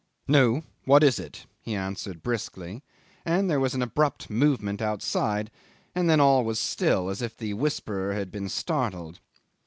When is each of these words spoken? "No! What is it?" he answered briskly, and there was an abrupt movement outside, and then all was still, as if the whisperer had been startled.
"No! 0.27 0.63
What 0.85 1.03
is 1.03 1.19
it?" 1.19 1.45
he 1.61 1.75
answered 1.75 2.23
briskly, 2.23 2.81
and 3.23 3.47
there 3.47 3.59
was 3.59 3.75
an 3.75 3.83
abrupt 3.83 4.31
movement 4.31 4.81
outside, 4.81 5.51
and 5.93 6.09
then 6.09 6.19
all 6.19 6.43
was 6.43 6.57
still, 6.57 7.07
as 7.07 7.21
if 7.21 7.37
the 7.37 7.53
whisperer 7.53 8.15
had 8.15 8.31
been 8.31 8.49
startled. 8.49 9.19